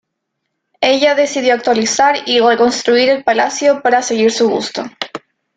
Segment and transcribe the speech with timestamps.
[0.81, 4.83] Ella decidió actualizar y reconstruir el palacio para seguir su gusto.